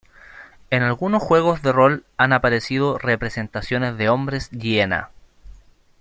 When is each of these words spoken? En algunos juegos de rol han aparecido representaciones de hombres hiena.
En 0.71 0.81
algunos 0.81 1.21
juegos 1.21 1.61
de 1.61 1.71
rol 1.73 2.05
han 2.17 2.33
aparecido 2.33 2.97
representaciones 2.97 3.99
de 3.99 4.09
hombres 4.09 4.49
hiena. 4.49 5.11